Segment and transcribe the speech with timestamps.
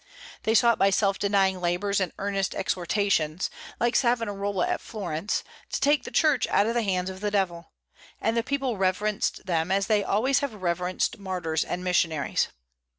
[0.41, 6.05] They sought by self denying labors and earnest exhortations, like Savonarola at Florence, to take
[6.05, 7.71] the Church out of the hands of the Devil;
[8.19, 12.47] and the people reverenced them, as they always have reverenced martyrs and missionaries.